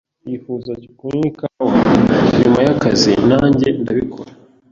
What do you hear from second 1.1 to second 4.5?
ikawa nyuma y'akazi." "Nanjye ndabikora."